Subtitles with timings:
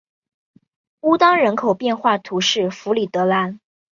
[1.01, 3.59] 乌当人口变化图示弗里德兰